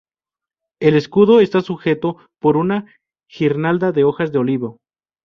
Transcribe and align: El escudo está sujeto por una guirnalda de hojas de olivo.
El 0.81 0.95
escudo 0.95 1.41
está 1.41 1.61
sujeto 1.61 2.17
por 2.41 2.57
una 2.57 2.87
guirnalda 3.29 3.91
de 3.91 4.03
hojas 4.03 4.31
de 4.31 4.39
olivo. 4.39 4.77